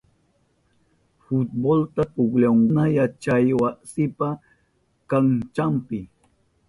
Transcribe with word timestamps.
Futbolta 1.25 2.05
pukllahunkuna 2.15 2.85
yachaywasipa 2.97 4.27
kanchanpi. 5.09 5.99